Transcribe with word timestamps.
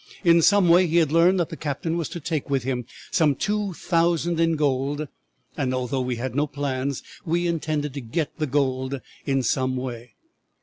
In 0.23 0.41
some 0.41 0.67
way 0.67 0.87
he 0.87 0.97
had 0.97 1.11
learned 1.11 1.39
that 1.39 1.49
the 1.49 1.55
captain 1.55 1.95
was 1.95 2.09
to 2.09 2.19
take 2.19 2.49
with 2.49 2.63
him 2.63 2.85
some 3.11 3.35
two 3.35 3.73
thousand 3.73 4.39
in 4.39 4.55
gold, 4.55 5.07
and 5.55 5.75
although 5.75 6.01
we 6.01 6.15
had 6.15 6.33
no 6.33 6.47
plans, 6.47 7.03
we 7.23 7.45
intended 7.45 7.93
to 7.93 8.01
get 8.01 8.35
the 8.39 8.47
gold 8.47 8.99
in 9.27 9.43
some 9.43 9.77
way. 9.77 10.15